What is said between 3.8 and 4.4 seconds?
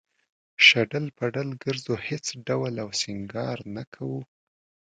کوو